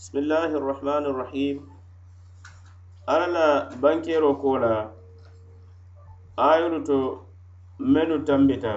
[0.00, 1.56] bisimillahi irrahmani irrahim
[3.14, 3.48] alla la
[3.82, 4.76] bankero ko la
[6.44, 6.98] ayolu to
[7.96, 8.72] mennu tambita.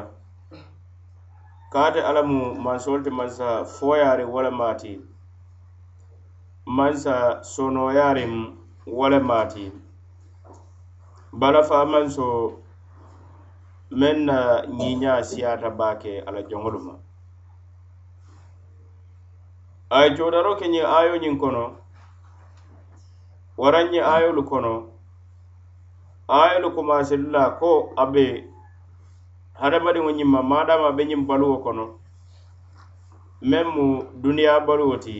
[1.73, 4.93] Kaate alla mu mansolu ti mansa foyaari wo le maati.
[6.65, 7.15] Mansa
[7.53, 8.35] sonoyaarim
[8.97, 9.65] wo le maati.
[11.39, 11.61] Bala
[11.93, 12.27] manso
[13.99, 14.37] meŋ na
[14.77, 16.93] ñiiñaa siyaata baake alla joŋolu ma
[19.97, 21.63] ay ye ke ñiŋ ayo ñiŋ kono
[23.61, 24.73] waraŋ ñiŋ ayolu kono
[26.41, 28.25] ayolu komaaselu la ko a be
[29.61, 31.85] hadamadiŋo ñiŋ ma maadama be ñiŋ baluwo kono.
[33.49, 33.85] Meŋ mu
[34.21, 35.17] duniya baluwo ti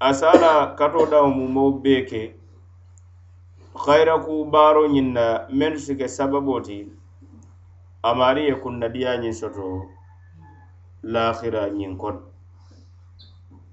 [0.00, 2.22] a se a la kato daŋo mumoo bee ke
[3.84, 5.24] hayira ku baaro ñiŋ na
[5.58, 6.76] mennu si ke sababoo ti
[8.08, 9.64] amaari ye kunnadiya ñiŋ soto
[11.12, 12.33] lahira ñiŋ kono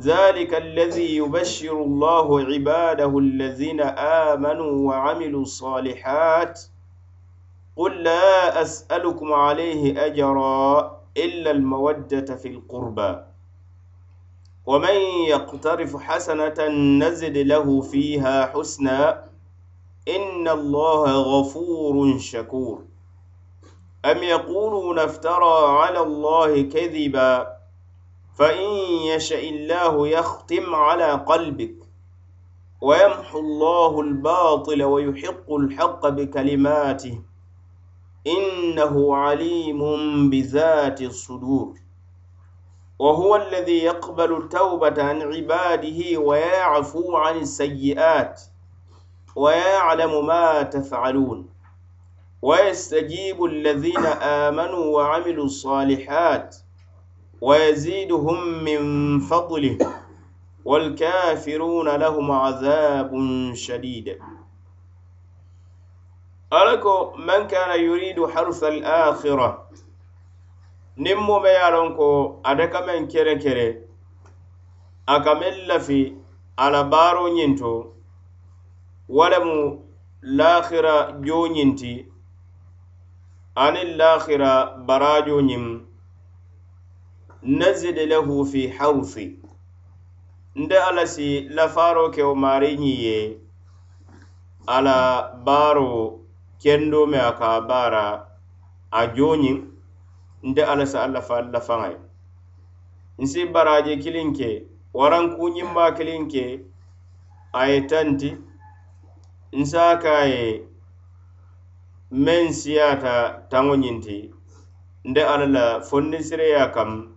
[0.00, 6.60] ذلك الذي يبشر الله عباده الذين آمنوا وعملوا الصالحات.
[7.76, 13.18] قل لا أسألكم عليه أجرا إلا المودة في القربى.
[14.66, 14.96] ومن
[15.28, 16.68] يقترف حسنة
[16.98, 19.24] نزد له فيها حسنا.
[20.08, 22.84] إن الله غفور شكور.
[24.04, 27.53] أم يقولون افترى على الله كذبا؟
[28.34, 28.68] فإن
[29.14, 31.74] يشأ الله يختم على قلبك
[32.80, 37.20] ويمحو الله الباطل ويحق الحق بكلماته
[38.26, 39.80] إنه عليم
[40.30, 41.74] بذات الصدور.
[42.98, 48.42] وهو الذي يقبل التوبة عن عباده ويعفو عن السيئات
[49.36, 51.48] ويعلم ما تفعلون.
[52.42, 56.56] ويستجيب الذين آمنوا وعملوا الصالحات
[57.41, 59.77] ويزيدهم من فضله
[60.65, 63.11] والكافرون لهم عذاب
[63.53, 64.19] شديد
[66.53, 69.69] ألكو من كان يريد حرث الآخرة
[70.97, 73.75] نمو ميالونكو أدك من كره كره
[75.09, 76.15] أكمل في
[76.59, 77.85] على بارو نينتو
[79.09, 79.79] ولم
[80.23, 82.05] الآخرة جو نينتي
[83.57, 85.89] عن الآخرة براجو نيم
[87.44, 89.38] nazid lahu fi hawthi.
[90.56, 93.38] Nte alla si lafaaroo ke wo maari ñiŋ ye
[94.66, 94.96] ala
[95.44, 96.20] baaro
[96.62, 98.04] kendo me a ka baara
[98.90, 99.58] a jooñiŋ
[100.48, 104.50] nte alla si a lafa lafaŋa ye baraje kiliŋ ke
[104.94, 106.44] warankuñimmaa kiliŋ ke
[107.52, 108.30] a ye tanti
[109.52, 110.44] nsa ka a ye
[112.10, 113.14] meŋ siyaata
[113.50, 114.16] taŋo ñiŋ ti
[116.74, 117.14] kam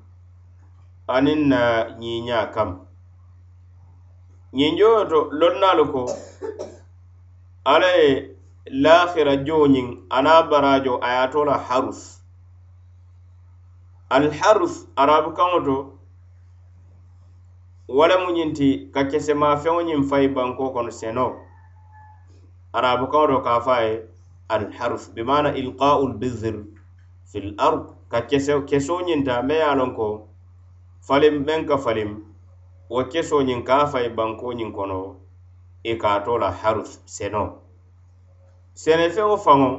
[1.15, 1.61] aniŋ na
[1.99, 2.69] ñiiñaa kam.
[4.57, 4.73] Ňiŋ
[5.09, 6.01] to lonnaalu ko
[7.71, 8.09] alla ye
[8.83, 12.01] lahira jooñiŋ anaŋ barajo a ye a to la harus
[14.15, 15.75] alharus arabu kaŋo to
[17.95, 21.25] wo lemu ñiŋ ti ka kesemafeŋo ñiŋ fayi banko kono seno.
[22.77, 23.93] Arabu kaŋo to ka a fo a ye
[24.49, 26.55] alharus bimana ilqa'ul bizir
[27.33, 27.83] l ard.
[28.11, 28.19] Ka
[28.69, 30.07] keso ñinta me ye a loŋ ko
[31.07, 32.11] falim men ka falim.
[32.89, 34.99] Wo keso ñiŋ ka fay banko ñiŋ kono.
[35.83, 37.43] I ka to la harus seno.
[38.81, 39.69] Senefeŋo faŋo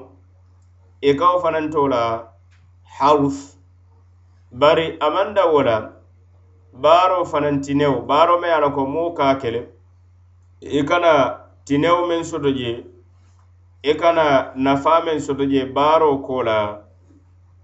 [1.00, 2.02] i ka wo fanaŋ to la
[2.98, 3.36] harus.
[4.60, 5.76] Bari amanda wo la
[6.82, 9.60] baaro fanaŋ tinewo baaro me ye a la ko moo ka kele.
[10.60, 11.12] I kana
[11.66, 12.72] tinewo meŋ soto je.
[13.82, 14.25] I kana
[14.64, 16.58] nafaa meŋ soto je baaro ko la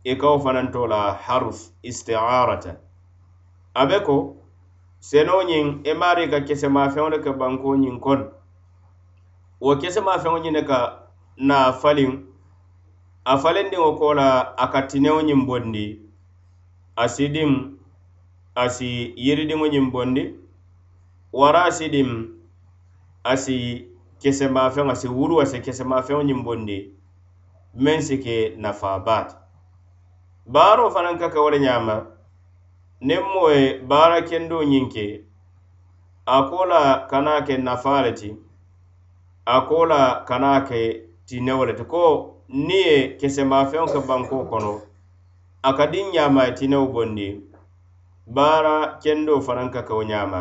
[0.04, 2.83] i ka fanaŋ to la harus istiarata
[3.74, 4.16] abe ko
[5.08, 8.26] seno ñiŋ i e maari ka kesemafeŋo le ka banko ñiŋ kono
[9.64, 10.78] wo kesemafeŋo ñiŋ ne ka
[11.48, 12.10] na faliŋ
[13.24, 15.86] a falindiŋo ko la a ka tinewo ñiŋ bondi
[16.96, 17.50] a sidiŋ
[18.54, 18.88] a si
[19.24, 20.24] yiridiŋo ñiŋ bondi
[21.38, 22.08] wara a sidiŋ
[23.24, 23.56] a si
[24.22, 26.78] kesemafeŋo a si wuru a si kesemafeŋo ñiŋ bondi
[27.82, 29.36] meŋ si ke nafaa baata
[30.52, 32.13] baaroo fanaŋ ka ke wo le ñaama
[33.06, 35.06] niŋ moo ye baara kendo ñiŋ ke
[36.26, 38.30] a ko la kana ke nafaa le ti
[39.54, 40.80] a ko la kana ke
[41.26, 41.84] tinewo le ti.
[41.92, 42.02] Ko
[42.66, 44.72] niŋ ye kesemafeŋo ke bankoo kono
[45.68, 47.28] a ka diŋ ñaama ye tinewo bondi
[48.36, 50.40] baara kendo fanaŋ ka ke wo ñaama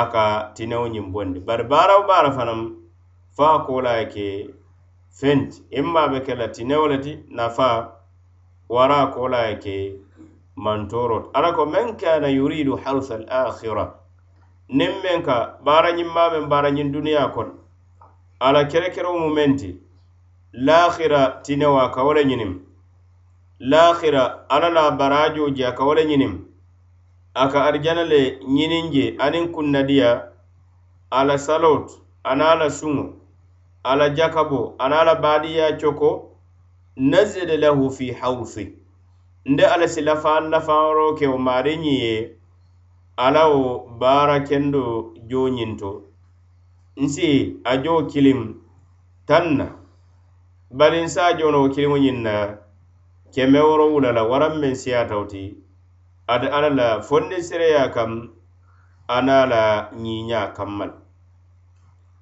[0.00, 0.24] a ka
[0.56, 1.38] tinewo ñiŋ bondi.
[1.46, 2.60] Bari baara wo baara fanaŋ
[3.34, 4.26] fo a ko la ye ke
[5.18, 7.78] feŋ ti imma be e ke la tinewo le ti nafaa
[8.74, 9.76] wara a ko la ye ke
[10.64, 13.86] mantoro ala ko man kana yuridu harsa al akhira
[14.76, 17.48] niŋ meŋ ka men bara baarañiŋ duniya kon.
[18.40, 19.80] Ala kerekeroo mu menti.
[20.52, 22.46] Lakhira tinewa ka wala le
[23.60, 26.28] lakhira ala la barajo je ka wala le
[27.34, 30.10] aka arjana le ñiniŋ je aniŋ kunnadiya
[31.10, 31.86] ala salot
[32.24, 33.04] aniŋ ala suŋo
[33.84, 36.10] ala jakabo aniŋ ala baadiyaa coko
[36.96, 38.64] nazile lahu fi hawsi.
[39.48, 42.36] nde ala si lafaan lafaŋoro ke wo maariŋ ye
[43.16, 44.82] ala wo baara kendo
[45.30, 45.90] joñinto.
[47.02, 47.28] Nsi
[47.64, 48.40] a jo kilim
[49.28, 49.66] taŋ na
[50.78, 52.34] bari nsa jono wo kiliŋo ñiŋ na
[53.34, 55.42] keme woro wula la waraŋ meŋ siyatawo ti
[56.32, 58.12] ate ala la fondi sireya kam
[59.16, 59.62] ana la
[60.02, 60.92] ñiña kammal.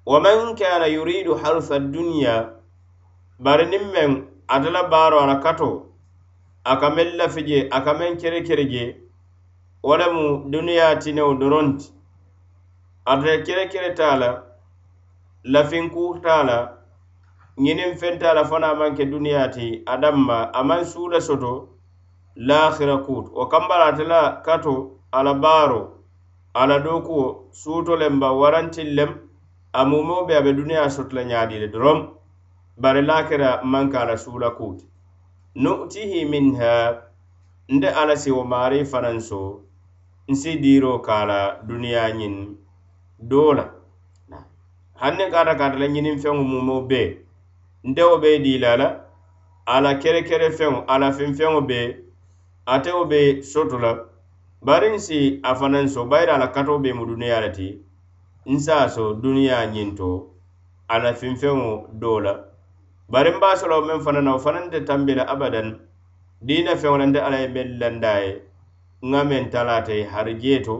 [0.05, 2.35] Wa man kana yuridu harsa duniya
[3.43, 4.09] bari niŋ meŋ
[4.47, 5.69] ate la baaro ala kato
[6.71, 8.83] a ka meŋ lafi je a ka meŋ kere kere je
[9.87, 11.85] wo lemu duniyaa tinewo doronti
[13.11, 14.29] ate kere kere taa la
[15.53, 16.57] lafinkuu taa la
[17.63, 21.51] ñiniŋ feŋ taa la fanaŋ maŋ ke duniyaa ti a danma a maŋ suula soto
[22.47, 24.73] lahira kuutu wo kambala ate la kato
[25.17, 25.81] a la baaro
[26.59, 27.25] a la dookuwo
[27.61, 29.11] suuto lemba warantiŋ lem
[29.79, 31.99] a mumoo be a be duniyaa soto la ñaadi le doroŋ
[32.81, 34.85] bari lahira maŋ ka a la suula kuuti
[35.57, 37.01] nu'tihi minha
[37.69, 39.39] nde ala si wo maarii fanaŋ so
[40.29, 42.35] nsi diiro ka la duniya ñiŋ
[43.29, 43.65] doo la
[45.01, 47.09] hanni kata kata la ñiniŋ feŋo mumo bee
[47.89, 48.87] nte wo be diila la
[49.65, 51.79] ala kere kere feŋo ala la finfeŋo be
[52.73, 53.19] ate wo be
[53.51, 53.91] soto la
[54.65, 57.67] bari nsi a fanaŋ so bayiri ala kato be mu duniya le ti
[58.53, 60.09] nsa so duniya ñiŋ to
[60.87, 61.69] ala la finfeŋo
[62.01, 62.33] doo la
[63.09, 65.79] bari n be a solo meŋ fanaŋ na wo fanaŋ te tambi la abadan
[66.47, 68.31] diina feŋo lante alla ye meŋ landa ye
[69.01, 70.75] nŋa meŋ tala ate hari jee to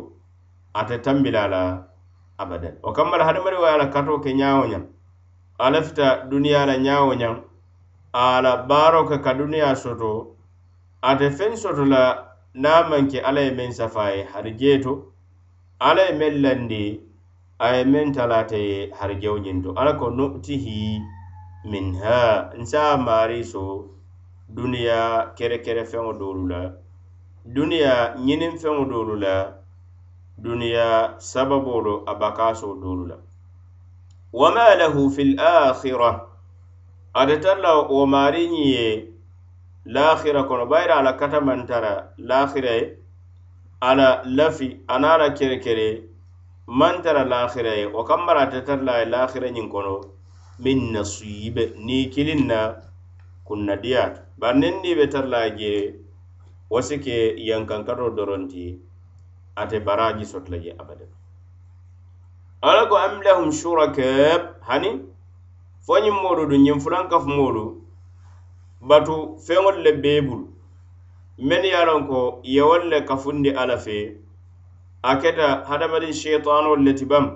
[0.80, 1.62] ate tambi la la
[2.38, 2.74] abadan.
[2.84, 4.84] Wo kamma la hadamadiŋo ye a la katoo ke ñaa wo ñaŋ
[5.64, 7.36] a lafita duniyaa la ñaa wo ñaŋ
[8.14, 10.36] a la baaroo ka ka duniyaa soto
[11.02, 12.04] ate feŋ soto la
[12.54, 14.94] niŋ a maŋ ke alla ye meŋ safa ye hari jee to
[15.80, 16.84] alla ye meŋ landi
[17.64, 21.16] a ye meŋ tala ate ye hari jewo ñiŋ to alla ko nutihi.
[21.72, 23.64] minha nsa mari so
[24.56, 26.62] duniya kere kere feŋo doolu la.
[27.56, 29.36] Duniya ɲiniŋ feŋo doolu la
[30.44, 30.88] duniya
[31.20, 33.18] sababoo do a bakaasoo doolu la.
[34.34, 36.12] Wama lahu fi lakhira
[37.14, 38.88] ate tara la wo mari ñiŋ ye
[39.86, 42.98] lahira kono bayira ala katamantara lakhira ye
[43.82, 43.92] a
[44.38, 45.88] lafi aniŋ a la kere kere
[46.68, 47.24] maŋ tara
[47.80, 50.17] ye wo kammara ate tara la ye lahira ñiŋ kono
[50.60, 52.60] min nasibe ni kilin na
[53.48, 55.94] kunna diyatu bar nin ni be tara la je
[56.70, 58.80] wasi ke yankan yankankaro doronti
[59.56, 61.06] ate baraji soto la je abada
[62.62, 64.92] ala ko am lahum shuraka hani?
[65.88, 66.78] Fonyi modu moolu du ñiŋ
[67.12, 67.64] kaf modu
[68.90, 70.42] batu feŋolu le bebul
[71.38, 73.98] men mennu ye a ko ye le kafundi ala fe
[75.02, 77.30] a keta hadamadiŋ sheitanolu le ti bamu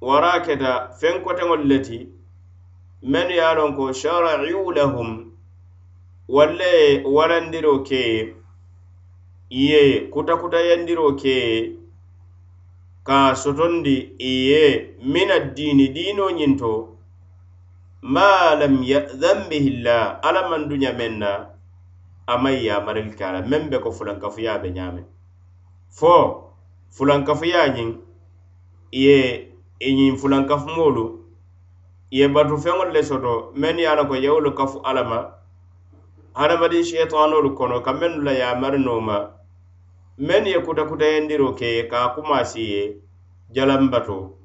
[0.00, 1.98] wara keta feŋ koteŋol le ti
[3.10, 5.10] mennu ye a loŋ ko sharaiu lahum
[6.28, 8.34] walla ye warandiro ke
[9.50, 9.80] ye
[10.12, 11.36] kutakutayandiroo ke
[13.06, 16.72] ka sotondi iye min addiini diinoo ñinto
[18.02, 21.30] ma lam ya'dhan bihi llah alla man duña men na
[22.26, 25.04] a maŋ yamaril ke a la meŋ be ko fulankafuya be ñaamiŋ
[25.98, 26.12] fo
[26.96, 27.90] fulankafuya ñiŋ
[28.92, 29.49] ye
[29.80, 31.04] i ñiŋ fulaŋ kafumoolu
[32.10, 35.18] ye batu feŋolu le soto mennu ye a la ko yewolu kafu alla ma
[36.34, 39.16] hadamadiŋ sheitanoolu kono ka mennu la yamari noo ma
[40.18, 42.82] mennu ye kutakutayendiro ke ka a kumaasi ye
[43.54, 44.36] jalan bato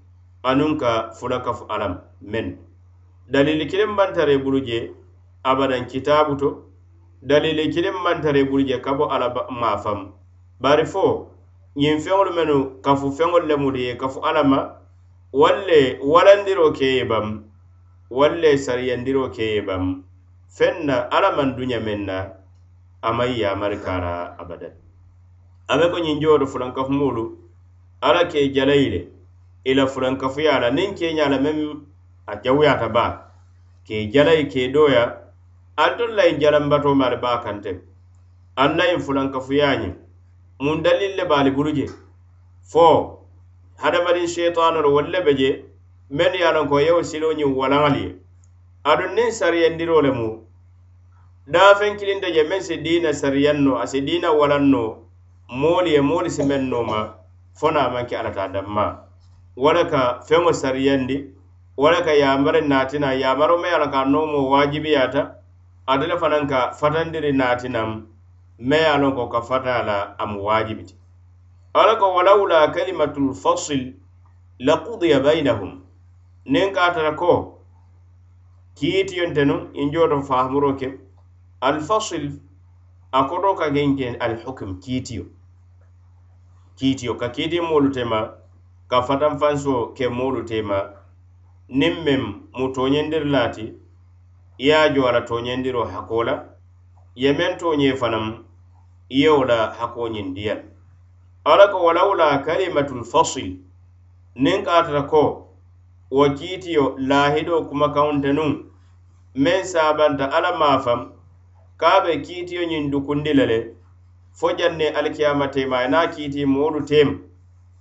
[0.43, 2.57] anuŋ ka fula kafu alla ma mennu
[3.27, 4.91] dalili kiliŋ bantara bulu je
[5.43, 6.49] abadan kitaabu to
[7.21, 10.13] dalili kiliŋ mantara bulu je ka bo alla maafamu
[10.61, 11.27] bari fo
[11.75, 14.84] ñiŋ feŋolu mennu kafu feŋolu le mulu ye kafu alla ma
[15.33, 17.43] walle walandiro ke ye bam
[18.09, 20.03] walle sariyandiro ke ye bam
[20.57, 22.17] feŋ na alla maŋ duña meŋ na
[23.01, 24.71] a maŋ yamari kara abadan.
[25.67, 27.37] A be ko ñiŋ jowo fulankafumolu
[28.01, 29.01] alla ke jalayi le
[29.65, 31.83] i la fulankafuya la niŋ keña la meŋ
[32.27, 33.31] a jawuyata baa
[33.85, 35.31] ke jalayi ke doya
[35.77, 37.81] altol la in jalambato ma ali baa kante.
[38.55, 39.93] Anna in fulankafuya ñiŋ
[40.59, 41.85] mun dalil le baali bulu je
[42.63, 43.14] fo
[43.77, 45.49] hadamadin sheitanoro wolle be je
[46.09, 48.11] mennu ye a ko yewo siloo ñiŋ walaŋali ye
[48.83, 50.27] aduŋ niŋ sariyandiro le mu
[51.53, 54.83] daafeŋ kilinta je meŋ si diina sariyan no a si diina walaŋ no
[55.59, 56.99] moolu ye moolu si meŋ nooma
[57.59, 58.85] fo na maŋ ke alata danma
[59.61, 61.17] wo le ka feŋo sariyandi
[61.77, 65.21] wo le ka yamari naatina yamaro me ye a la ka a noomo waajibiyata
[65.87, 67.89] ate le fanaŋ ka fatandiri naatinaŋ
[68.59, 70.85] me ye a loŋ ko ka fata la a mu waajibi
[71.75, 73.93] ala ko walawla kalimatul fasil
[74.59, 75.81] laqudiya bainahum
[76.45, 77.59] niŋ ka tara ko?
[78.75, 80.99] Kiitiyonte nu injoo fahamuro ke
[81.61, 82.39] alfasil
[83.11, 85.25] a koto ka keŋ ke alhukum kiitiyo.
[86.77, 88.19] Kiitiyo ka kiiti moolu tema
[88.87, 90.93] ka fatanfanso ke moolu tema
[91.69, 92.21] niŋ meŋ
[92.57, 93.65] mu tooñendiri laati
[94.57, 96.35] i ye a jo a la tooñendiro hakoo la
[97.15, 98.43] ye meŋ tooñee fanaŋ
[99.09, 100.74] i la hakoo ñindiya
[101.45, 103.57] ala ko walawla kalimatul fasil
[104.35, 105.23] nin katata ko
[106.11, 108.65] wo kiitiyo laahidoo kumakaŋonte nun.
[109.35, 110.99] Meŋ sabanta alla maa faŋ
[111.77, 113.59] ka be kiitiyo ñiŋ dukundi le le
[114.37, 117.09] fo janne alikiyama tema ye naa kiiti moolu tem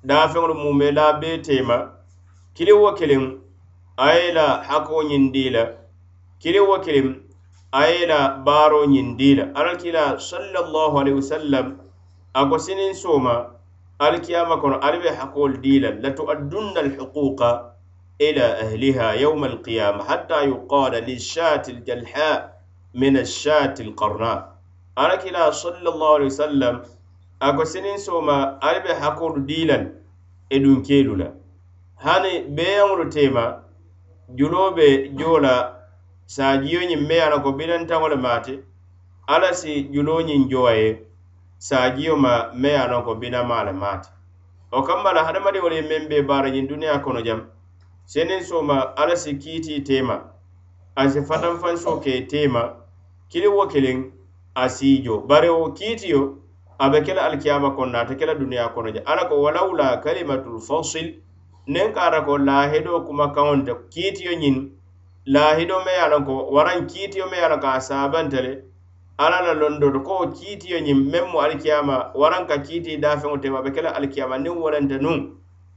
[0.04, 1.76] daafeŋolu mume la bee tema.
[2.54, 3.23] Kiliŋ wo kiliŋ
[3.97, 5.64] a ye la hakoo ñiŋ dii la
[6.42, 7.09] kiliŋ wo kiliŋ
[7.73, 11.66] a ye la baaro ñiŋ dii la alalkila sallallahu alaihi wasallam
[12.35, 13.53] a ko siniŋ sooma
[13.98, 17.50] alkiyama kono ali be hakoolu dii la latuaddunna alhuquqa
[18.18, 22.50] ila ahliha yawma alqiyama hatta yuqala lishati aljalha
[22.94, 24.44] min ashati alqarna
[24.96, 26.82] alakila sallallahu alaihi wasallam
[27.40, 29.78] ako sinin soma ali be hakoolu dii la
[30.50, 31.28] e dunkeelu la
[31.96, 33.62] hani beyaŋolu tema
[34.36, 35.74] juloo be joo la
[36.26, 38.54] saajiyo ñiŋ meya la ko bidantaŋo le maate
[39.26, 41.02] alla si juloo ñiŋ jowa ye
[41.68, 44.11] saajio ma me ye a loŋ ko binama le maata
[44.73, 47.40] wo kamma la hadamadiŋolu ye meŋ be baara ñiŋ duniyaa kono jam.
[48.12, 50.16] Seniŋ soma alla si kiiti teema
[50.97, 52.62] a si fatanfanso ke teema
[53.30, 53.99] kili wo kiliŋ
[54.54, 55.14] a siijo.
[55.28, 56.21] Bari wo kiitiyo
[56.78, 59.40] a be ke la alikiyama kono na ate ke la duniyaa kono je alla ko
[59.44, 61.06] walawla kalimatul fasil
[61.66, 64.56] niŋ ka ata ko laahido kumakaŋo nte kiitiyo ñiŋ
[65.35, 68.40] laahido me ye a loŋ ko waraŋ kiitiyo me ye a loŋ ko a saabante
[68.47, 68.52] le
[69.18, 73.71] alla la londoto ko kiitiyo ñiŋ meŋ mu alikiyama waraŋ ka kiiti daafeŋo tema be
[73.75, 75.18] ke la alikiyama niŋ wolenta nuŋ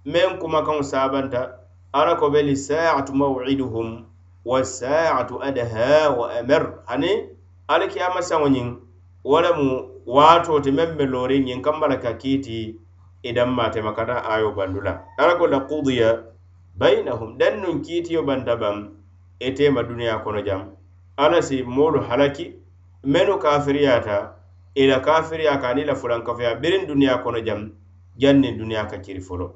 [0.05, 1.41] meŋ kumakaŋo saabanta
[1.93, 3.89] alla ko be li saatu mawiduhum
[4.45, 7.11] wasaatu adaha wa amer hani
[7.67, 8.67] alikiyama saŋo ñiŋ
[9.23, 9.67] wo lemu
[10.05, 12.79] waato ti meŋ be looriŋ ñiŋ kamba la ka kiiti
[13.23, 16.09] i danma tema kata ayo bandu la alla ko la kudiya
[16.79, 18.97] bainahum daŋ nuŋ kiitiyo banta baŋ
[19.39, 20.73] itema e duniya kono jam.
[21.17, 22.53] Alla si moolu halaki
[23.07, 24.33] menu kafiriyata
[24.75, 27.71] ila kafiriya ka aniŋ i la fulankafeya biriŋ duniyaa kono jam
[28.17, 29.55] jannin duniya ka kiri folo.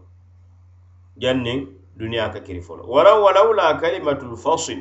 [1.17, 1.67] Jannin
[1.99, 2.83] duniya ka kiri folo.
[2.87, 4.79] Waraŋ walawla kalimatul fasil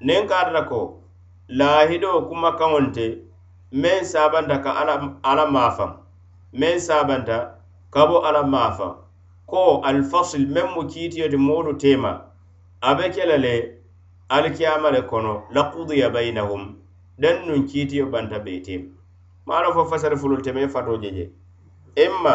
[0.00, 1.02] niŋ ka ko
[1.48, 2.56] lahido kuma
[2.94, 3.18] te
[3.72, 5.96] men sabanta ka ala, ala mafam
[6.52, 7.58] men sabanta
[7.90, 8.94] kabo ala maafaŋ
[9.46, 12.22] ko alfasil men mu kiitiyo ti moolu tema
[12.80, 13.54] abe be ke le
[14.28, 16.85] alikiyama le kono lakudiya bainahum
[17.18, 18.82] dan nuŋ kiitiyo banta beetim
[19.46, 21.30] maano fo fasari fulul teme fato jeje
[22.04, 22.34] imma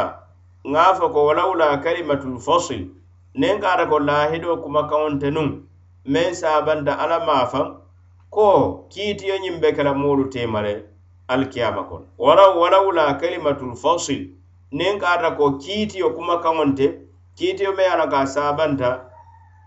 [0.73, 2.81] ŋa fo ko walawla kalimatul fasil
[3.35, 5.50] nin kata ko lahido kuma kawonte nun
[6.05, 7.67] meŋ sabanta ala maafaŋ
[8.29, 8.45] ko
[8.89, 10.73] kiitiyo ñiŋ be kela moolu temale
[11.27, 14.21] alikiyama kono walaw walawla kalimatul fasil
[14.71, 16.85] niŋ ka ata ko kiitiyo kumakaŋonte
[17.38, 18.89] kiitiyo me ye a ka sabanta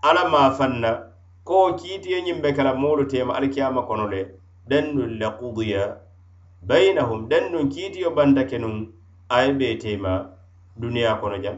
[0.03, 0.91] ala maafaŋ na
[1.43, 4.44] ko kiitiyo ñiŋ be kela moolu tema alikiyama kono le.
[4.67, 5.97] dannun le kudiya
[6.61, 8.93] bainahum dannun kiitiyo banta kenun
[9.29, 10.29] aye be tema
[10.79, 11.57] duniya kono jam.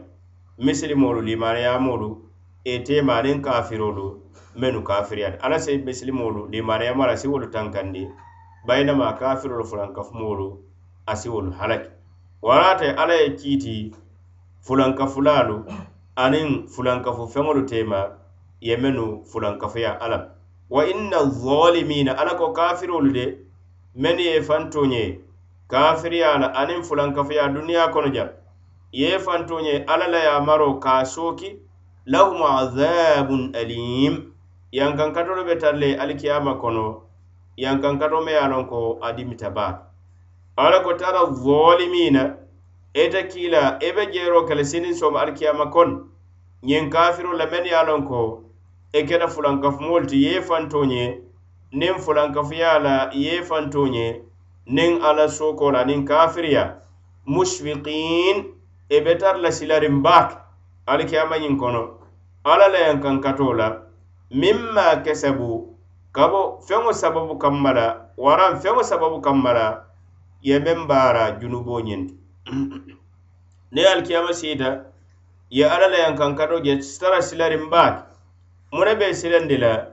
[0.58, 2.22] Misilimolu limaniyamolu
[2.64, 4.22] e tema temanin kafirolu
[4.56, 8.08] menu kafiriyat ala se misilimolu limaniyama ala siwolu tankandi
[8.66, 10.58] bainama kafirolu fulankafumolu
[11.06, 11.90] a siwolu halaki.
[12.42, 13.94] Warate ala ye kiiti
[14.60, 15.64] fulankafulalu
[16.16, 18.10] aniŋ fulankafu feŋolu tema
[18.60, 20.37] ye menu fulankafuya alam.
[20.70, 23.38] wa inna zalimina alla ko kafirolu de
[23.96, 25.20] mennu ye fantoñe
[25.68, 28.28] kafiriya la aniŋ fulankafuya duniya kono jam.
[28.92, 31.58] Ye fantoñe alla la yamaro ka soki
[32.06, 34.32] lahum azabun alim.
[34.72, 37.02] Yankankatolu be tara le alikiyama kono
[37.56, 39.82] yankankato me ye a loŋ ko a dimita baake
[40.56, 42.36] alla ko tara zalimina
[42.94, 46.04] ite kiila i be jeero kele sinin somo alikiyama kon.
[46.64, 48.44] Ñiŋ kafiro la mennu ye a loŋ ko
[48.92, 51.20] E i keta fulankafumoolu ti ye fanto ñe
[51.72, 54.06] niŋ fulankafuya la ye fanto ñe
[54.66, 56.64] niŋ alla sooko la niŋ kafiriya
[57.26, 58.36] musfiqin
[58.88, 60.36] i e be tara la silarin baake
[60.86, 61.82] alikiyama ñiŋ kono
[62.44, 63.68] alla la yankankato la
[64.30, 65.76] mimma kesabu
[66.12, 69.66] kabo feŋo sababu kamma la waraŋ feŋo sababu kamma la
[70.40, 72.14] ye meŋ baara junubo ñiŋ ti.
[73.72, 74.70] Niŋ alikiyama siita
[75.50, 78.07] ye alla la yankankato je tara silarin baake
[78.72, 79.86] mune be silandi la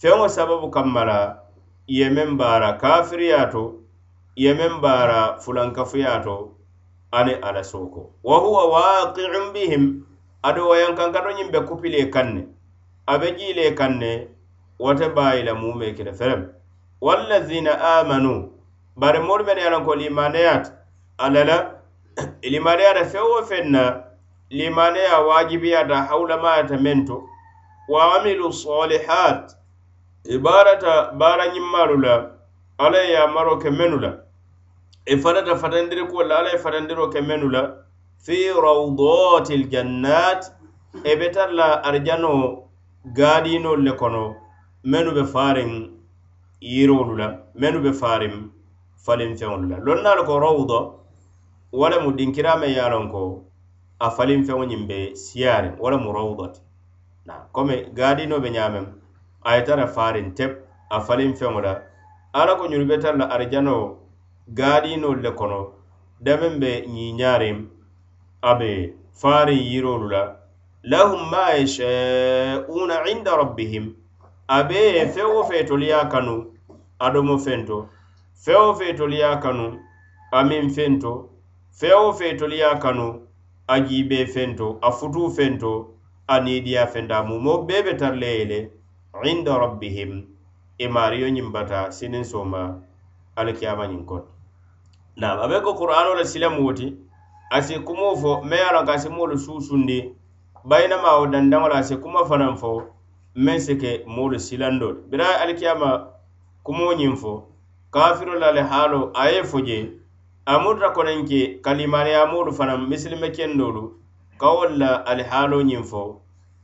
[0.00, 1.38] feŋo sababu kamma la
[1.86, 3.82] ye meŋ baara kafiriya to
[4.36, 6.54] ye meŋ baara fulankafuya to
[7.12, 10.04] ani ala soko wa huwa waqi'un bihim
[10.42, 12.42] ado wayankankato ñiŋ be kupile kaŋ ne
[13.06, 14.28] a be jiile kaŋ ne
[14.78, 16.48] wote baayi la mume kile ferem.
[17.00, 18.50] Wallazina amanu
[18.96, 20.70] bari moolu mene ye lanko limaneyata
[21.18, 21.56] alla la
[22.52, 23.82] limaneyata feŋ wo feŋ na
[24.50, 27.28] limaneya waajibiyata hawulamayata meŋ to
[27.88, 29.56] wa amilu solihat
[30.24, 32.30] ibarata baarata baara ñimmaalu la
[32.78, 34.18] alla ye yaamaro ke mennu la.
[35.06, 37.74] I fatata fatandirikuwo la alla ye fatandiro ke mennu la
[38.18, 40.52] fi rawdati ljannat
[41.04, 42.68] e be tara la arjano
[43.04, 44.36] gaadinolu le kono
[44.84, 45.90] menu be faariŋ
[46.60, 48.34] yirolu la menu be faariŋ
[49.04, 49.76] falinfeŋolu la.
[49.78, 50.78] Loŋ naalu ko rawda
[51.72, 53.42] wala mu dinkirame ye a ko
[53.98, 56.60] a falinfeŋo ñiŋ be siyaariŋ wala mu rawdati.
[57.26, 58.84] na komi gaadinoɓe ñaameŋ
[59.48, 60.52] a ye tara faariŋ tep
[60.90, 61.72] a faliŋ feŋo la
[62.38, 63.74] alla ko ñunu be tara la arijano
[64.58, 65.60] gaadinolu le kono
[66.24, 67.56] dameŋ be ñiiñaariŋ
[68.42, 68.70] a be
[69.20, 70.22] faariŋ yirolu la
[70.90, 73.86] lahum ma yasha'una inda rabbihim
[74.48, 76.34] a be ye feŋ wo fee tolu ye a kanu
[76.98, 77.76] adomo feŋ to
[78.44, 79.66] feŋ wo fee tolu ye a kanu
[80.38, 81.12] amiŋ feŋ to
[81.78, 83.06] feŋ wo fee tolu ye a kanu
[83.68, 85.72] a jiibee feŋ to a futuu feŋ to
[86.28, 88.70] aniidiya fenda mumo bee be tara le ye le
[89.30, 90.26] inda rabbihim.
[90.78, 92.80] E I maariyo ñiŋ bata siniŋ sooma
[93.36, 94.28] alikiyama ñiŋ koto
[95.20, 96.86] naam a be ko qur'ano la silemu wo ti
[97.50, 99.98] a si kumoo fo me ye a loŋ ka a si moolu suusundi
[100.64, 102.70] bayinama wo dandaŋo la a si kuma fanaŋ fo
[103.34, 104.88] meŋ si ke moolu silando.
[104.92, 106.08] Le bira alikiyama
[106.64, 107.32] kumo ñiŋ fo
[107.94, 109.78] kafiro la le haalo a ye fo je
[110.46, 113.82] a muta koneŋ ke kalimaaniya moolu fanaŋ misilime kendolu
[114.42, 116.02] ka wol la alihaalo ñiŋ fo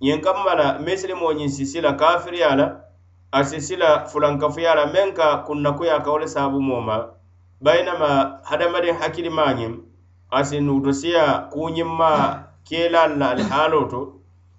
[0.03, 2.67] ñiŋ kamma la misilimo ñiŋ si sila kafiriya la
[3.31, 6.97] a si sila fulankafuya la meŋ ka kunnakuya ka wo le saabumo ma
[7.63, 9.73] bayinama hadamadiŋ hakkilima ñiŋ
[10.31, 12.11] a si nuuto siya kuñimma
[12.67, 14.01] keelaalu la alihaalo to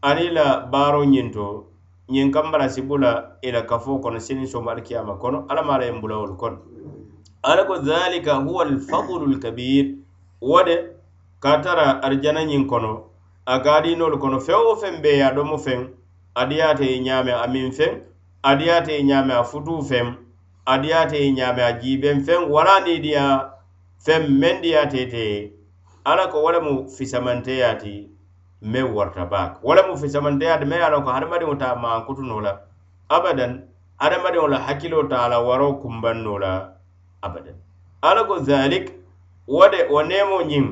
[0.02, 1.46] aniŋ la baaro ñiŋ to
[2.10, 5.78] ñiŋ kamma la si bula i la kafo kono siniŋ somo alikiyama kono alla maa
[5.78, 6.58] la yen bulawolu kono.
[7.44, 9.86] Ala ko dhalika huwa alfadlu lkabir
[10.42, 10.99] wode
[11.44, 12.92] ka tara arijana ñiŋ kono
[13.46, 13.82] a ka
[14.22, 15.80] kono feŋ wo feŋ be ye a domo feŋ
[16.42, 17.92] adiyaate ye ñaame a miŋ feŋ
[18.50, 20.08] adiyaate ye ñaame a futuu feŋ
[20.74, 23.24] adiyaate ye ñaame a e jiibeŋ feŋ wala niidiya
[24.06, 25.24] feŋ meŋ diyaate te
[26.10, 27.94] ala ko wo lemu fisamanteya ti
[28.62, 31.76] meŋ warata baake wo lemu fisamanteya ti meŋ ye a loŋ ko hadamadiŋo te a
[31.76, 32.52] maankutunoo la
[33.10, 33.54] abadan.
[34.00, 36.52] Hadamadiŋo la hakkiloo te a la waroo kumbannoo la
[37.22, 37.56] abadan.
[38.02, 38.86] Ala ko zalik
[39.48, 40.66] wo de wo neemo ñiŋ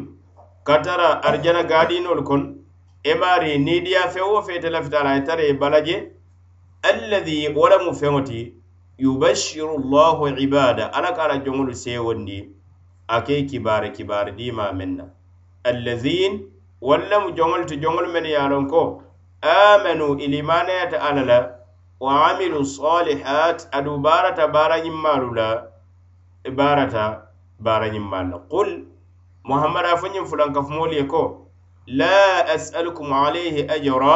[0.67, 2.41] katara arjana gaadinolu kon
[3.03, 5.95] e baari niidiya feŋ wo feete lafitala ye tara ye e balaje
[6.89, 8.39] allazi walamu feŋo ti
[9.05, 12.39] yubashiru llahu ibada ala ka ala joŋolu seewondi
[13.07, 15.05] a ke kibaari kibaari diima meŋ na
[15.69, 16.33] allazin
[16.81, 18.81] wallamu joŋolu ti joŋolu men ye a loŋ ko
[19.41, 21.39] amanu ilimanayata ala la
[21.99, 25.49] wa amilu salihat adu baarata baara ñimmaalu la
[26.59, 27.03] baarata
[27.65, 28.39] baarañimmaalu la.
[28.51, 28.69] Qul
[29.47, 31.21] muhammad a fo ñiŋ fulankafumoolu ye ko
[31.87, 34.15] la as'alukum alayhi ajra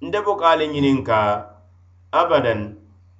[0.00, 1.18] nte buka ale ñiniŋ ka
[2.12, 2.60] abadan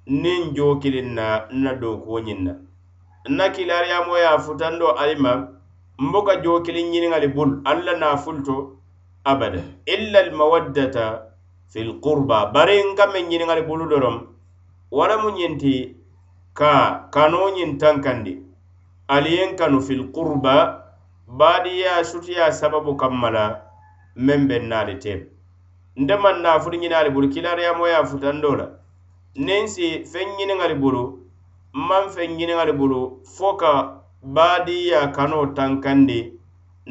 [0.07, 2.53] niŋ jookiliŋ na nna dookuwo ñiŋ na.
[3.29, 8.55] Nna kilaariyamoo ye a futando alima ma mbuka jookiliŋ ñiniŋali bulu alla la naafulto
[9.25, 9.63] abadan.
[9.85, 11.05] Illa almawaddata
[11.71, 14.17] fi lqurba bari nka meŋ ñiniŋali bulu dorom
[14.91, 15.73] wala mu ñiŋ ti
[16.53, 16.71] ka
[17.13, 18.33] kanoo ñiŋ tankandi.
[19.07, 20.55] Aliyen kanu fi lqurba
[21.37, 23.61] baadiya sutiya sababu kammala
[24.15, 25.25] meŋ be naali teema
[26.01, 28.65] nte maŋ naafulu ñinaali bulu kilaariyamoyaa futando la
[29.45, 31.03] niŋ si feŋ ñiniŋali bulu
[31.73, 32.99] maŋ feŋ ñiniŋali bulu
[33.35, 33.71] fo ka
[34.35, 36.19] baadiya kanoo tankandi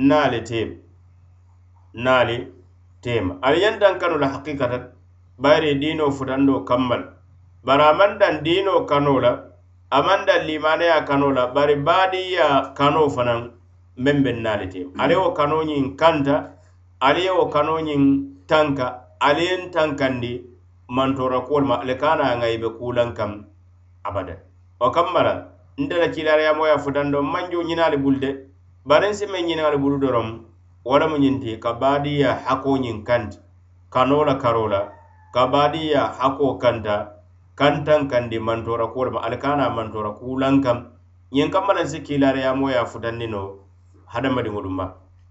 [0.09, 0.77] naali teema
[2.05, 2.37] naali
[3.03, 4.83] teema ali yaŋ daŋ kanu la hakikatan
[5.43, 7.03] bayiri diinoo futando kammal.
[7.67, 9.33] Bari a maŋ daŋ diinoo kanoo la
[9.91, 12.47] a maŋ daŋ limaneya kanoo la bari baadiya
[12.79, 13.58] kanoo fanaŋ
[14.05, 15.01] meŋ be naali teema mm.
[15.03, 16.35] ali wo kanoo ñiŋ kanta
[17.07, 18.03] ali ye wo kanoo ñiŋ
[18.51, 18.87] tanka
[19.21, 20.33] ali ye tankandi
[20.89, 23.31] mantora kuwolu ma ali ka naa ŋa i be kuulaŋ kaŋ
[24.09, 24.35] abada
[24.81, 25.35] wo kamma la
[25.79, 28.31] nte la kiilaariyamoya futandoo manjoo ñinaali bulu de
[28.89, 30.29] bari nsi meŋ ñinaali bulu doroŋ
[30.87, 33.39] wo lemu ñiŋ ti ka baadiya hakoo ñiŋ kanti
[33.95, 34.81] kanoo la karoo la
[35.35, 36.95] ka baadiya hakoo kanta
[37.59, 40.79] kantaŋ kandi mantora kuwolu ma ali ka naa mantora kuulaŋ kaŋ
[41.35, 43.68] ñiŋ kamma la nsi si kiilaariyamoya futandi no
[44.13, 44.87] hadamadiŋolu ma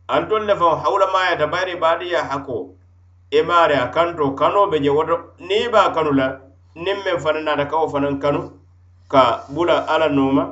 [0.08, 2.78] antolu le faŋo hawulamayata bayiri baadiya hakkoo
[3.32, 6.28] i maari a kanto kanoo be je woto niŋ i be a kanu la
[6.76, 8.42] niŋ meŋ fanaŋ naata ka wo fanaŋ kanu.
[9.12, 10.44] Ka bula alla nooma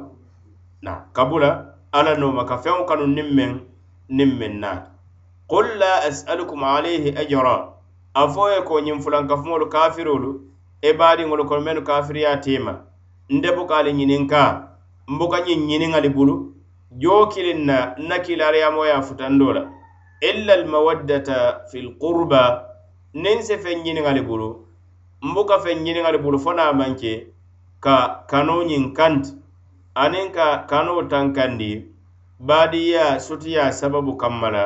[0.82, 1.50] na ka bula
[1.92, 3.52] alla nooma ka feŋo kanu niŋ meŋ
[4.10, 4.88] niŋ meŋ naata
[5.50, 7.56] qul la asalukum alayhi ajra.
[8.14, 10.42] A fo ye ko ñiŋ fulankafumolu kafirolu
[10.82, 12.74] i baadiŋolu kono mennu kafiriya tema.
[13.30, 14.42] Nte buka ali ñininka
[15.08, 16.55] mbuka ñiŋ ñiniŋali bulu.
[16.98, 19.72] Joo na nna kilaariyamoya futando la
[20.22, 22.42] illa almawaddata fi lqurba
[23.14, 24.50] niŋ si feŋ ñiniŋali bulu
[25.22, 26.94] mbuka feŋ ñiniŋali bulu fo naa maŋ
[27.84, 29.32] ka kanoo ñiŋ kanti
[30.04, 31.72] aniŋ ka kanoo tankandi
[32.40, 34.64] baadiya sutiya sababu kamma la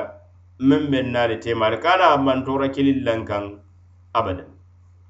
[0.67, 3.43] meŋ be naali teemaari ka na mantora kiliŋ laŋ kaŋ
[4.13, 4.43] abada.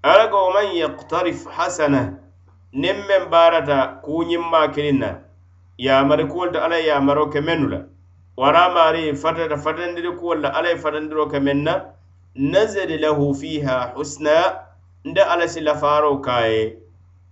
[0.04, 2.02] Ala ko waman yaktarif hasana
[2.82, 5.10] niŋ meŋ baarata kuuñimmaa kiliŋ na
[5.86, 7.80] yamari kuwolu to alla ye yamaro ke mennu la
[8.38, 11.74] wara maari fatata fatandiri kuwolu la alla ye fatandiro ke men na
[12.36, 14.36] nazali lahu fiha husna
[15.06, 16.62] nde alla si lafaaro ka ye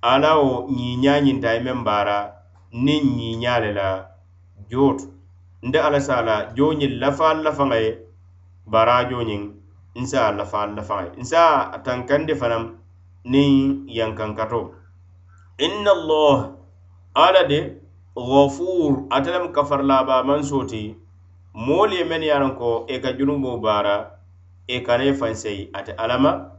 [0.01, 2.17] ala wo ñiiñañinta ye meŋ baara
[2.85, 3.87] niŋ ñiiña le la
[4.69, 5.05] jootu.
[5.65, 7.91] Nde alla si a la jooñiŋ lafaal lafaŋa ye
[8.71, 9.43] baraajo ñiŋ
[10.01, 11.39] nsa a lafaal lafaŋa ye nsa
[11.75, 12.63] a tankandi fanaŋ
[13.31, 13.51] niŋ
[13.97, 14.59] yankankato
[15.65, 16.37] inna allah
[17.25, 17.59] ala de
[18.17, 20.95] gafur ate lemu kafarlabaman sooti
[21.53, 24.11] moolu ye mennu ye a loŋ ko i ka junubo baara
[24.67, 26.49] e i kana i fanseyi ate alama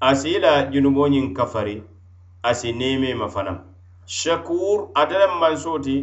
[0.00, 1.82] asi i la junuboo ñiŋ kafari
[2.42, 3.56] asi neemee ma fanaŋ
[4.06, 5.96] shakur ate lemu mansooti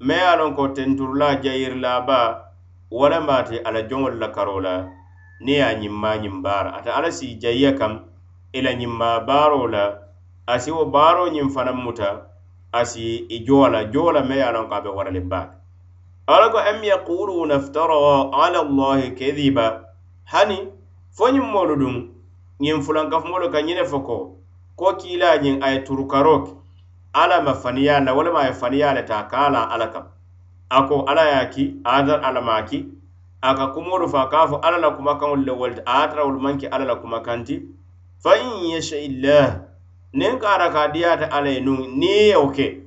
[0.00, 2.18] me ye a loŋ ko tenturula jayirilaba
[2.90, 4.74] wo lemu ate ala joŋolu la karoo la
[5.40, 8.00] niŋ ye a ñimmaa ñiŋ baara ate ala si jayiya kam
[8.52, 9.84] i la ñimmaa baaroo la
[10.46, 12.29] asi wo baaroo ñiŋ fanaŋ muta
[12.72, 15.54] asi i joola joola me ye a loŋ ko a be waraliŋ baake
[16.26, 17.94] alla ko am yaquluna iftara
[18.32, 19.84] ala allahi kadiba?
[20.24, 20.68] Hani
[21.10, 21.94] fo ñiŋ moolu duŋ
[22.60, 24.36] ñiŋ fulankafumolu ka ñine fo ko
[24.76, 26.50] ko kiila ñiŋ a ye turukaro ke
[27.12, 30.04] alla ma faniya la walama a ye faniya le ta ka la alla kam.
[30.70, 32.86] A ko alla ye a ki adar alla ma ki
[33.42, 36.38] a ka kumolu fa ka fo alla la kumakaŋolu le wolti a ye tara wolu
[36.40, 37.66] maŋ ki alla la kumakanti
[38.22, 39.69] fa in yasha illah
[40.12, 42.82] niŋ ka arakaadiyaata alla ye nuŋ niŋ ye wo ke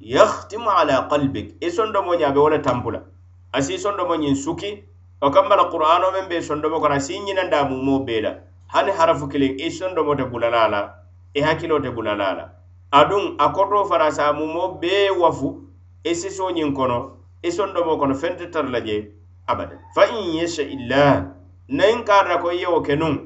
[0.00, 3.00] yahtimu ala qalbik e i sondomo ñaa be wo le tampu la
[3.52, 4.84] asi i sondomo ñiŋ suki
[5.20, 8.38] o kamma la qur'ano meŋ be sondomo kono asi i ñinanda mumo bee la
[8.68, 10.94] hani harafu kiliŋ i e sondomo te bulala la
[11.34, 12.44] i e hakkilo te bulala la
[12.92, 15.58] aduŋ a koto fana sa mumo bee wafu
[16.04, 19.10] i siso ñiŋ kono i sondomo kono fente tara la je
[19.46, 19.78] abada.
[19.94, 21.26] Fa in yasha illah
[21.68, 23.18] nayin kaata ko i ye ke nuŋ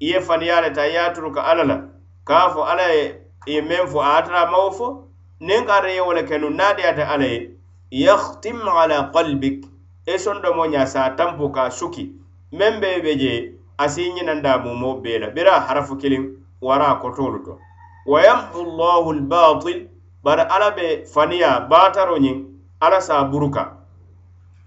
[0.00, 1.91] i ye faniyaa le ta i ye a ka alla la
[2.24, 5.08] ka fo ala ye ye meŋ fo a ye mawo fo
[5.40, 7.50] niŋ ka ata wo le kenu naŋ deyata alla ye
[7.90, 9.64] yahtim ala qalbik.
[10.06, 12.10] E I sondomo ña sa tampo ka suki.
[12.52, 15.30] Meŋ be be je a si ñinanda mumo bee la.
[15.30, 16.24] Bira harafu kiliŋ
[16.60, 17.58] wara kotolu to.
[18.06, 19.88] Wa yamhu llahu lbatil
[20.24, 22.44] bari ala be faniya baataro ñiŋ
[22.80, 23.76] ala sa buruka.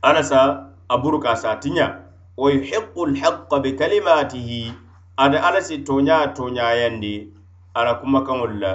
[0.01, 2.05] Ala sa a buruka sa tiña
[2.37, 4.73] wa yuhiqu lhaqa bikalimatihi
[5.17, 7.31] ada ala si toña toñayandi
[7.75, 8.71] ala kumakaŋolu la.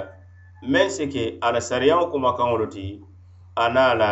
[0.71, 2.85] Meŋ si ke ala sariyaŋo kumakaŋolu ti
[3.55, 4.11] ana a la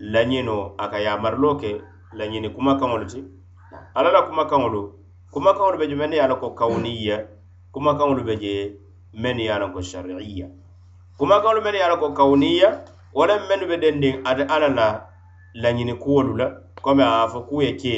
[0.00, 1.70] lañino a ka yamarilo ke
[2.18, 3.20] lañini kumakaŋolu ti.
[3.94, 4.82] Ala la kumakaŋolu
[5.32, 7.16] kumakaŋolu be je mennu ye a loŋ ko kawuniya
[7.72, 8.52] kumakaŋolu be je
[9.12, 10.46] mennu ye a loŋ ko shari'iya
[11.18, 12.68] kumakaŋolu mennu ye a loŋ ko kawuniya
[13.14, 14.88] wo leŋ mennu be dendiŋ ate alla la
[15.54, 16.46] lañini kuwolu la.
[16.82, 17.94] Komi a fo kuu ye ke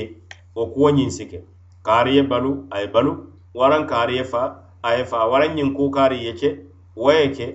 [0.54, 1.44] wo kuwo ñiŋ si ke.
[1.86, 3.12] Kaari ye balu a ye balu
[3.54, 6.48] waraŋ kaari ye faa aye fa wara ñiŋ kuukaari ye ke
[6.96, 7.46] wo ye ke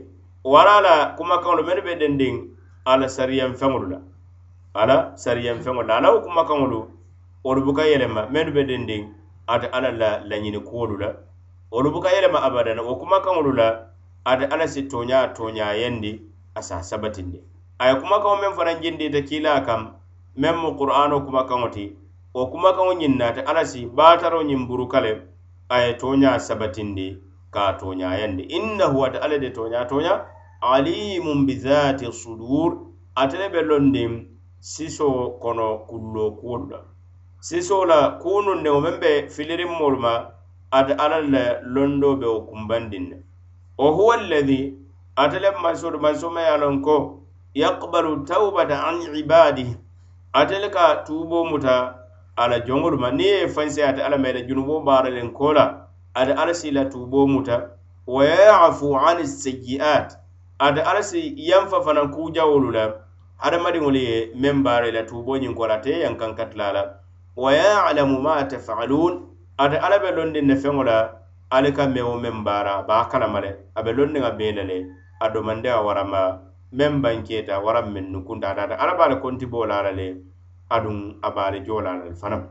[0.44, 2.36] wara la kumakaŋolu mennu be dendiŋ
[2.86, 4.00] a la sariyaŋ feŋolu la.
[4.74, 5.98] Ala sariyan feŋolu la.
[5.98, 6.80] A wo kumakaŋolu
[7.44, 9.04] wolu buka yelema mennu be dendiŋ
[9.48, 11.10] ate alla la lañini kuwolu la.
[11.72, 13.90] Wolu buka yelema abadana wo kumakaŋolu la
[14.26, 16.22] ate alla si toña tooñaayandi
[16.56, 17.40] a se sabatindi
[17.80, 19.94] a ye kumakaŋo meŋ fanaŋ jindita kiila kam
[20.38, 21.96] meŋ mu qur'ano kumakaŋo ti
[22.34, 25.12] wo kumakaŋo ñiŋ naate alla si baataro ñiŋ buruka le
[25.70, 27.18] a ye tooña sabatindi
[27.52, 30.26] ka toñayandi innahu ate alla de toña toña
[30.62, 32.86] alimun bizati sudur.
[33.18, 34.28] Ate le be londin
[34.60, 36.80] siso kono kullo kuwolu la
[37.40, 40.32] siso la kunun ne wo meŋ be filirin molu ma
[40.72, 43.18] ate alla le londo be wo kumbandin ne
[43.78, 44.76] wa huwa alladi
[45.16, 47.24] ate le mansodu mansoma ye lon ko
[47.54, 49.78] yakbalu taubata an ibadihi.
[50.34, 51.96] Ate le ka tubo muta
[52.38, 55.88] ala joŋolu ma niŋ ye fansi ate alla mayita ite junuboo baara len ko la
[56.16, 57.72] ate alla si la tuuboo muta.
[58.08, 60.10] Wa yafu ani sayi'at
[60.60, 62.84] ate alla si yanfa fanaŋ kuujawolu la
[63.38, 66.84] hadamadiŋolu ye meŋ baara la tuuboo ñiŋ ko la ate yankaŋ katila la.
[67.36, 69.14] Wa yalamu ma tafalun
[69.58, 70.98] ate alla be londin ne feŋo la
[71.50, 73.52] ali ka mewo meŋ baara a be a kalama le.
[73.76, 74.78] A be londin a bee la le
[75.22, 76.40] a domandi a warama
[76.74, 78.52] meŋ banketa waraŋ meŋ nukunta.
[78.52, 80.35] Ata ate alla be a la kontiboo la la le.
[80.70, 82.44] adun a jola joolaalu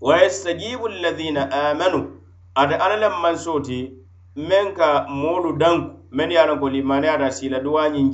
[0.00, 2.20] wa yastajibu alladhina amanu
[2.54, 3.92] ate alla le mansoo ti
[4.36, 8.12] meŋ ka moolu danku mennu ye a loŋ ko limaniyaata siila duwaañiŋ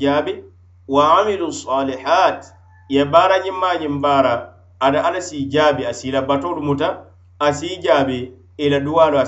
[0.88, 2.44] wa amilu salihat
[2.88, 7.04] ya bara ñimmañiŋ baara ate ala si jabi a sila batoolu muta
[7.38, 7.80] a si
[8.58, 9.26] ila duwaalu a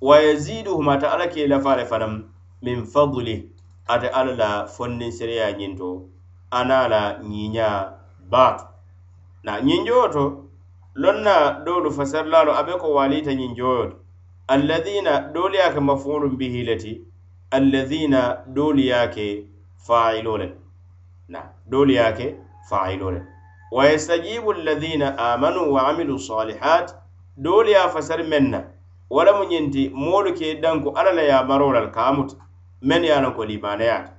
[0.00, 2.24] wa yaziduhum ate ala ke lafa le fanaŋ
[2.62, 3.48] min fadli
[3.88, 6.08] ate alla la fonninseriya ñiŋ to
[6.50, 8.00] a la ñiiñaa
[9.44, 10.44] na ñinjoo to
[10.94, 13.96] lonna doolu fasarlaalu abe ko waaliita ñinjoyo to
[14.48, 17.00] alladina doolu ye a mafulum bihi leti
[17.50, 19.46] alladina doolu ye
[19.86, 20.52] failo le
[21.28, 22.36] na doolu ye
[22.68, 23.22] failo le
[23.72, 26.94] wa yastajibu alladina amanu wa amilu salihat
[27.36, 28.64] doolu ya a fasari meŋ na
[29.10, 32.36] wo lemu ñinti moolu ke danko alla la yamaroo lal kaamuta
[32.82, 34.12] men ye a lon ko limaneyaata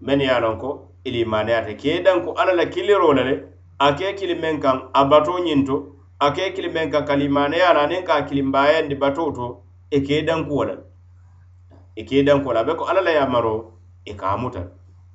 [0.00, 4.14] men ye a lon ko ilimaneyaata ke danko alla la kiliroo le le a ke
[4.18, 5.76] kili meŋ kaŋ a batoo ñiŋ to
[6.20, 9.46] a ke kili meŋ kaŋ ka limaneyaara aniŋ ka a kilimbaayandi batoo to
[9.90, 10.74] i ka i dankuwo le
[11.96, 13.60] i ka i dankuwo le a be ko alla la yamaroo
[14.04, 14.62] i ka muta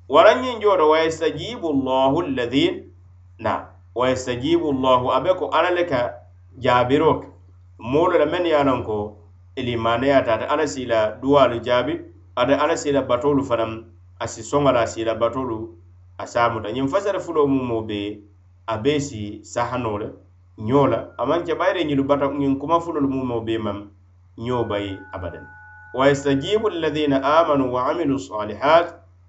[0.08, 2.74] waraŋ ñiŋ joo wayastajibu llahu alladhin
[3.38, 3.52] na
[3.94, 6.00] wayastajibu llahu a be ko alla le ka
[6.58, 7.26] jaabiroo ke
[7.78, 9.16] moolu le mennu ye a loŋ ko
[9.56, 11.94] limaneyaata ate alla si i la duwaalu jaabi
[12.36, 13.84] ate alla si i la batoolu fanaŋ
[14.20, 15.76] a si soŋa la a si i la batoolu
[16.18, 18.29] a se a muta ñiŋ fasara fuloo mumoo bee
[18.70, 20.08] a bee si sahano le
[20.58, 23.78] ñoo la a maŋ ke bayire bata ñiŋ kuma fulolu mumo be maŋ
[24.38, 24.64] ñoo
[25.12, 25.46] abadan.
[25.94, 28.86] Wa yastajibu alladhina amanu wa amilu salihat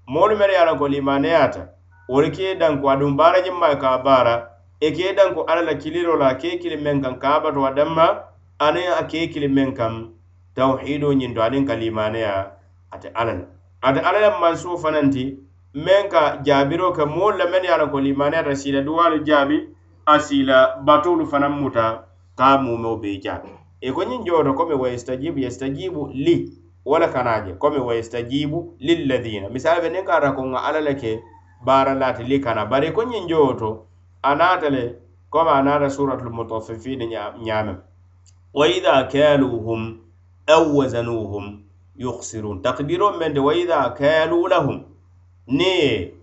[0.07, 1.69] moolu mere ye ko limaneyata
[2.09, 4.35] wolu ke danko aduŋ baara ñimma ka baara
[4.79, 7.71] e ke danko alla la kiliro la ke kili meŋ kaŋ ka bato a
[8.65, 9.93] aniŋ a ke kili meŋ kaŋ
[10.55, 11.73] tawhido ñinto aniŋ ka
[12.93, 13.45] ate alla la
[13.81, 14.19] ate alla
[15.73, 19.57] meŋ ka jaabiro ke moolu la mennu ye a loŋ ko limaniyata siila duwaalu jaabi
[20.05, 22.03] a sila batolu fanaŋ muta
[22.37, 23.49] ka mumeo bee jaabi.
[23.81, 26.51] E ko ñiŋ jooto komi wayastajibu yastajibu li
[26.85, 30.81] wo le kana je komi wayastajibu lilladina misali be niŋ ka ata ko ŋa alla
[30.81, 31.19] le ke
[31.65, 32.65] baara laati li kana.
[32.65, 33.85] Bari ko ñiŋ joo to
[34.23, 34.95] a naata le
[35.29, 36.99] komi a naata suratul mutaffifin
[37.45, 37.77] ñaamem.
[38.53, 39.97] Wa ida kaluhum
[40.47, 41.63] aw wazanuhum
[41.95, 44.90] yuksirun takdiro mente wa ida kalu lahum
[45.47, 46.13] ni ye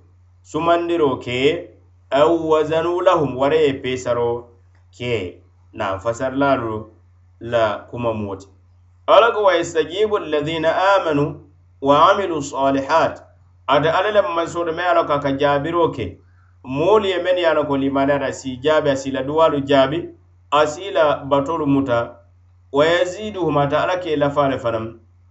[0.43, 1.71] sumandiro ke
[2.11, 4.49] aw wazanu lahum wara ye pesaro
[4.91, 5.41] ke
[5.73, 6.87] na fasarlalu
[7.41, 8.47] la kuma moti
[9.07, 11.49] ala ko yastajibu alladhina amanu
[11.81, 13.23] wa amilu salihat.
[13.69, 16.19] Ate alla le mansoto me ye a loŋ ka ka jaabiro ke.
[16.65, 17.77] Moolu ye mennu ko
[18.33, 19.63] si a si la duwaalu
[20.53, 22.17] a si la batolu muta.
[22.73, 24.59] Wa yaziduhum ate alla ke lafa le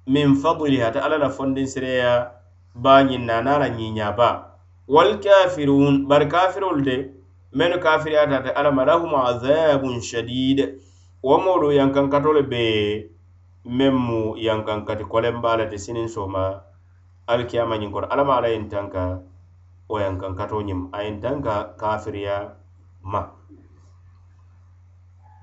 [0.07, 2.31] min fadlihi ate alla la fondinsireya
[2.83, 4.29] baa ñiŋ na ana la ñiiñaba
[4.87, 6.95] walkafirun bari kafirolu de
[7.57, 10.59] mennu kafiriyata alla lahum azabun shadid.
[11.23, 13.09] Wo moolu yankankato be
[13.65, 16.61] meŋ mu yankankati kolenbaa le te sinin soma
[17.27, 19.19] alkiyama ñiŋ koto alama ala yin tanka
[19.89, 22.35] wo yankankato ñiŋ a yin tanka kafiriya
[23.01, 23.21] ma.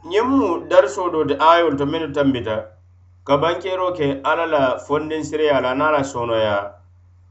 [0.09, 2.57] Ñiŋ mu darisoo do ti ayolu to minnu tambita
[3.27, 3.35] ka
[3.97, 6.84] ke ala la fondinsireya la ana la sonoya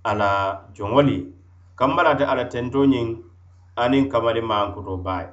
[0.03, 0.29] ala
[0.75, 1.17] joŋoli
[1.75, 3.07] kambalata ala tento ñiŋ
[3.83, 5.29] aniŋ kamali maankuto baye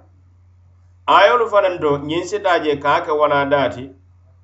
[1.16, 3.84] ayolu fanaŋ to ñiŋ sita je ka ke wala daati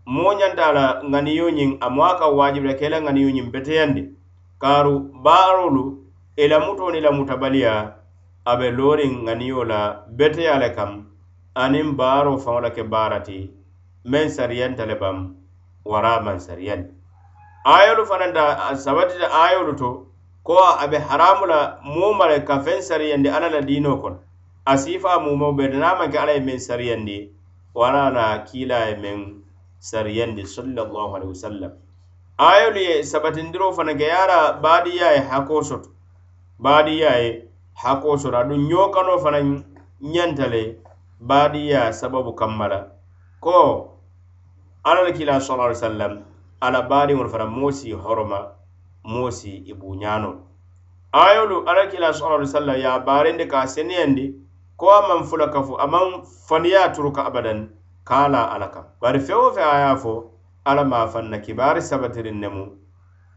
[0.06, 3.46] moo ñanta a la ŋaniyo ñiŋ a amo a ka waajibila ke la ŋaniyo ñiŋ
[3.54, 4.02] beteyandi.
[4.62, 5.84] Kaaru baarolu
[6.36, 7.74] e i la muto ni e la mutabaliya
[8.44, 9.80] a be looriŋ ŋaniyo la
[10.18, 10.92] beteya le kam
[11.62, 13.38] aniŋ baaro faŋo la ke baara ti
[14.10, 15.18] meŋ sariyanta le bam
[15.84, 16.90] wara maŋ sariyandi.
[17.64, 18.44] Ayolu fanaŋ ta
[18.84, 19.90] sabatita ayolu to
[20.46, 24.18] ko a be haramu la moo ma le ka feŋ sariyandi alla la diino kono
[24.64, 27.18] a siifa mumo be dana a maŋ ke alla ye meŋ sariyandi
[27.74, 29.18] wala na kiila ye meŋ
[29.90, 31.72] sariyandi sallallahu alaihi wasallam
[32.38, 35.88] ayolu ye sabatindiro fana ke ye baadiya ye hako soto.
[36.60, 38.36] Baadiya ye hako soto.
[38.36, 39.38] Aduŋ ñoo fana
[40.00, 40.78] ñanta le
[41.20, 42.86] baadiya sababu kamma la
[43.40, 43.98] ko
[44.84, 46.22] alla la kiila sallallahu alaihi wasallam
[46.60, 48.52] ala baadiŋolu fana moo si horoma.
[49.06, 50.36] moo si i e buuñaanol
[51.12, 54.34] ayolu alakila sallallahu alaihi wasallam ya barende ka seneyandi
[54.76, 57.70] ko a man fula kafu a man faniya turu ka abadan
[58.04, 60.30] kala alaka bari fewo fe a ya fo
[60.64, 62.76] ala ma fanna kibari sabatirin nemu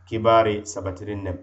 [0.09, 1.39] kibari sabatirin nemu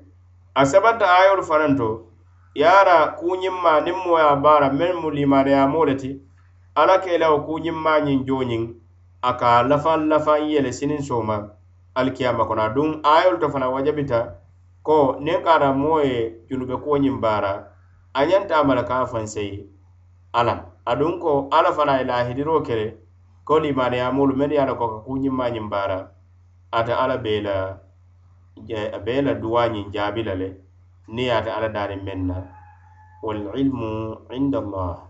[0.54, 2.06] a sabata ayolu fananto
[2.54, 6.20] yara kuñimma nin mo ya bara men mu limaneyamo le ti
[6.74, 8.74] ala kelawo kuñimma ñin joñin
[9.22, 11.55] a ka lafan lafan yele sinin soma
[12.00, 14.18] alkiyama kono aduŋ ayolu to fana wajabita
[14.86, 17.52] ko niŋ kata moo ye junube kuwo ñiŋ baara
[18.18, 19.58] a ñanta a mala ka fansayi
[20.38, 20.54] alla
[20.90, 22.86] aduŋ ko alla fana ye lahidiroo kele
[23.46, 25.98] ko limaniyamolu mennu ye a la ko ka kuu ñimma ñiŋ baara
[26.78, 27.56] ate alla bee la
[28.96, 30.48] a bee la duwa ñiŋ jaabi la le
[31.14, 32.36] niŋ ye ate alla daariŋ meŋ na.
[33.22, 35.05] Walilmu inda allah.